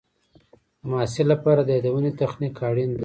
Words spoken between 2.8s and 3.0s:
دی.